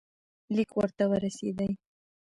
[0.55, 1.69] لیک ورته ورسېدی.